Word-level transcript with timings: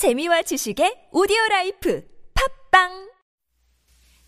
재미와 0.00 0.48
지식의 0.48 1.12
오디오 1.12 1.36
라이프 1.50 2.00
팟빵 2.32 2.88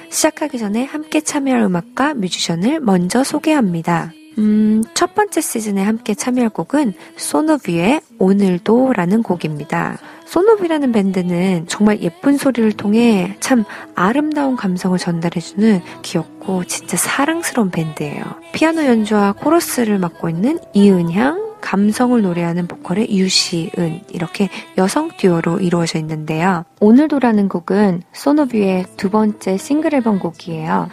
시작하기 0.09 0.57
전에 0.57 0.83
함께 0.83 1.21
참여할 1.21 1.61
음악가 1.61 2.15
뮤지션을 2.15 2.79
먼저 2.79 3.23
소개합니다. 3.23 4.11
음, 4.39 4.83
첫 4.95 5.13
번째 5.13 5.41
시즌에 5.41 5.83
함께 5.83 6.15
참여할 6.15 6.49
곡은 6.49 6.93
소노비의 7.17 8.01
오늘도 8.17 8.93
라는 8.93 9.21
곡입니다. 9.21 9.99
소노비라는 10.25 10.91
밴드는 10.91 11.65
정말 11.67 12.01
예쁜 12.01 12.37
소리를 12.37 12.71
통해 12.71 13.37
참 13.39 13.63
아름다운 13.93 14.55
감성을 14.55 14.97
전달해주는 14.97 15.81
귀엽고 16.01 16.63
진짜 16.63 16.97
사랑스러운 16.97 17.69
밴드예요. 17.69 18.23
피아노 18.53 18.85
연주와 18.85 19.33
코러스를 19.33 19.99
맡고 19.99 20.29
있는 20.29 20.57
이은향, 20.73 21.44
감성을 21.65 22.21
노래하는 22.21 22.67
보컬의 22.67 23.09
유시은 23.09 24.01
이렇게 24.11 24.49
여성 24.77 25.09
듀오로 25.17 25.59
이루어져 25.61 25.97
있는데요. 25.97 26.63
오늘도라는 26.79 27.49
곡은 27.49 28.03
소노비의 28.13 28.85
두 28.97 29.09
번째 29.09 29.57
싱글 29.57 29.95
앨범 29.95 30.19
곡이에요. 30.19 30.89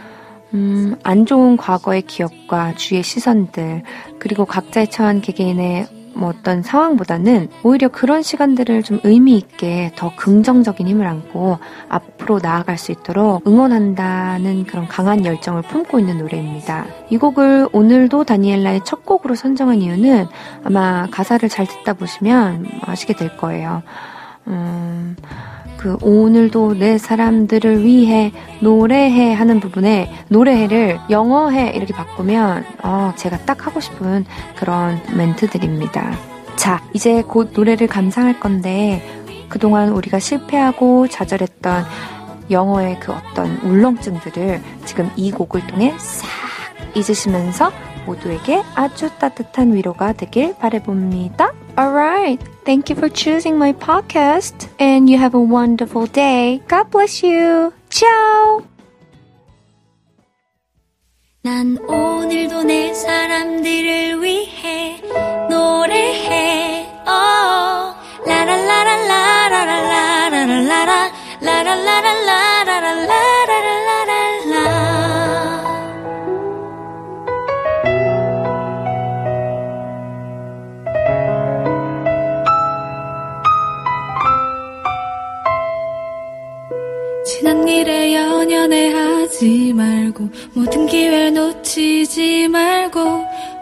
음, 0.55 0.97
안 1.03 1.27
좋은 1.27 1.59
과거의 1.59 2.03
기억과 2.03 2.75
주위의 2.75 3.03
시선들, 3.03 3.83
그리고 4.19 4.47
각자의 4.47 4.89
처한 4.89 5.21
개개인의 5.21 5.89
뭐 6.15 6.31
어떤 6.31 6.63
상황보다는 6.63 7.49
오히려 7.63 7.89
그런 7.89 8.23
시간들을 8.23 8.83
좀 8.83 9.01
의미 9.05 9.37
있게 9.37 9.93
더 9.97 10.15
긍정적인 10.17 10.87
힘을 10.87 11.07
안고 11.07 11.59
앞으로 11.89 12.39
나아갈 12.41 12.79
수 12.79 12.93
있도록 12.93 13.47
응원한다는 13.47 14.65
그런 14.65 14.87
강한 14.89 15.25
열정을 15.25 15.63
품고 15.63 15.99
있는 15.99 16.19
노래입니다. 16.19 16.87
이 17.11 17.19
곡을 17.19 17.69
오늘도 17.73 18.25
다니엘라의 18.25 18.83
첫 18.85 19.05
곡으로 19.05 19.35
선정한 19.35 19.81
이유는 19.83 20.27
아마 20.65 21.07
가사를 21.11 21.49
잘 21.49 21.67
듣다 21.67 21.95
보시면 21.95 22.67
아시게 22.83 23.15
될 23.15 23.37
거예요. 23.37 23.83
음, 24.49 25.17
그 25.83 25.97
오늘도 26.01 26.75
내 26.79 26.97
사람들을 26.97 27.83
위해 27.83 28.31
노래해 28.61 29.33
하는 29.33 29.59
부분에 29.59 30.13
노래해를 30.29 31.01
영어해 31.11 31.73
이렇게 31.75 31.93
바꾸면 31.93 32.65
어, 32.85 33.13
제가 33.17 33.39
딱 33.39 33.67
하고 33.67 33.81
싶은 33.81 34.25
그런 34.55 35.03
멘트들입니다. 35.17 36.17
자, 36.55 36.81
이제 36.93 37.23
곧 37.23 37.51
노래를 37.53 37.89
감상할 37.89 38.39
건데 38.39 39.03
그동안 39.49 39.89
우리가 39.89 40.21
실패하고 40.21 41.09
좌절했던 41.09 41.85
영어의 42.53 43.01
그 43.01 43.11
어떤 43.11 43.57
울렁증들을 43.65 44.63
지금 44.85 45.11
이 45.17 45.33
곡을 45.33 45.67
통해 45.67 45.95
싹 45.99 46.29
잊으시면서 46.95 47.73
모두에게 48.07 48.63
아주 48.77 49.11
따뜻한 49.19 49.75
위로가 49.75 50.13
되길 50.13 50.55
바래봅니다. 50.59 51.53
Alright. 51.77 52.52
Thank 52.66 52.90
you 52.90 52.96
for 52.96 53.10
choosing 53.10 53.58
my 53.58 53.74
podcast 53.74 54.68
and 54.80 55.10
you 55.10 55.18
have 55.18 55.34
a 55.34 55.40
wonderful 55.40 56.06
day. 56.08 56.62
God 56.68 56.92
bless 56.92 57.24
you. 57.24 57.74
Ciao. 57.90 58.64
난 61.44 61.78
오늘도 61.88 62.64
내 62.64 62.94
사람들을 62.94 64.22
위해 64.22 65.02
노래해 65.50 66.86
어 67.06 67.96
라랄라랄라라랄라라랄라라 68.26 70.30
라랄라랄라라랄라라랄라라 70.30 72.41
지난 87.43 87.67
일에 87.67 88.15
연연해 88.15 88.93
하지 88.93 89.73
말고 89.75 90.29
모든 90.55 90.87
기회 90.87 91.29
놓치지 91.29 92.47
말고 92.47 93.01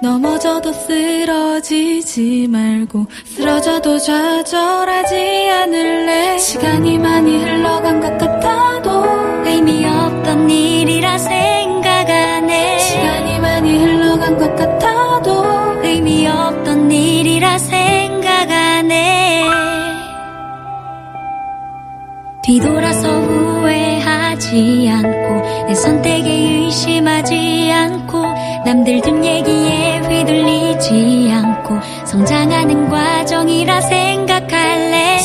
넘어져도 0.03 0.71
쓰러지지 0.71 2.47
말고 2.51 3.07
쓰러져도 3.25 3.99
좌절하지 3.99 5.15
않을래 5.49 6.37
시간이 6.37 6.99
많이 6.99 7.39
흘러간 7.39 8.01
것 8.01 8.19
같아도 8.19 9.03
의미 9.47 9.87
없던 9.87 10.51
일이라 10.51 11.17
생각 11.17 12.11
안 12.11 12.51
해. 12.51 12.79
시간이 12.81 13.39
많이 13.39 13.79
흘러간 13.79 14.37
것 14.37 14.57
같아도 14.57 15.43
의미 15.83 16.29
없던 16.29 16.91
일이라 16.91 17.57
생각 17.57 18.51
안 18.51 18.91
해. 18.91 19.31
뒤돌아서 22.43 23.20
후회하지 24.51 24.89
않고 24.91 25.67
내 25.69 25.75
선택에 25.75 26.29
의심하지 26.29 27.71
않고 27.73 28.23
남들 28.67 29.01
든 29.01 29.25
얘기에 29.25 30.01
휘둘리지 30.01 31.31
않고 31.33 31.79
성장하는 32.05 32.89
과정이라 32.89 33.81
생각할래. 33.81 35.19